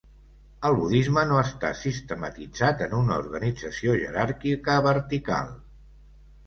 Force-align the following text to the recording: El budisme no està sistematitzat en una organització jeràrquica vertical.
El 0.69 0.77
budisme 0.77 1.25
no 1.31 1.37
està 1.41 1.71
sistematitzat 1.81 2.81
en 2.87 2.97
una 3.03 3.19
organització 3.25 3.95
jeràrquica 4.03 4.81
vertical. 4.91 5.55